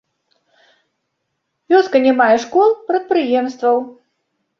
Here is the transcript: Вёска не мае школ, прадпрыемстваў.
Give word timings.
Вёска 1.73 2.01
не 2.05 2.13
мае 2.21 2.29
школ, 2.45 2.69
прадпрыемстваў. 2.87 3.75